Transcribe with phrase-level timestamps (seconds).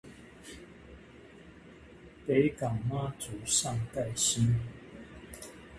[2.25, 4.55] 北港媽祖上蓋興